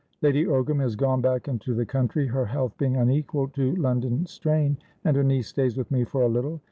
[0.23, 4.75] Lady Ogram has gone back into the country, her health being unequal to London strain,
[5.05, 6.59] and her niece stays with me for a little.